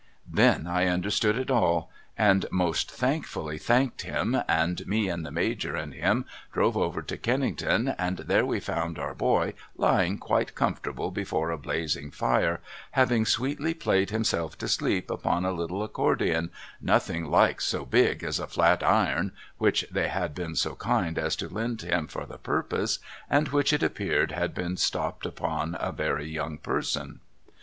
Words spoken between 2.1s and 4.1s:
MIND MUST BE CULTIVATED 34:5 it all and most thankfully thanked